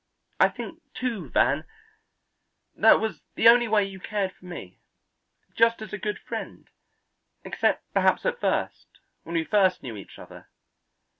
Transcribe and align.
I 0.39 0.49
think, 0.49 0.81
too, 0.95 1.29
Van, 1.29 1.63
that 2.73 2.99
was 2.99 3.21
the 3.35 3.47
only 3.47 3.67
way 3.67 3.85
you 3.85 3.99
cared 3.99 4.31
for 4.33 4.45
me, 4.47 4.79
just 5.53 5.79
as 5.79 5.93
a 5.93 5.99
good 5.99 6.17
friend 6.17 6.67
except 7.43 7.83
perhaps 7.93 8.25
at 8.25 8.39
first, 8.41 8.87
when 9.21 9.35
we 9.35 9.43
first 9.43 9.83
knew 9.83 9.95
each 9.95 10.17
other. 10.17 10.49